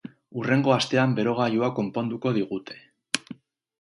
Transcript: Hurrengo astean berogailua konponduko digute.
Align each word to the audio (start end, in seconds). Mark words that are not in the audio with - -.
Hurrengo 0.39 0.73
astean 0.75 1.13
berogailua 1.19 1.69
konponduko 1.81 2.33
digute. 2.39 2.81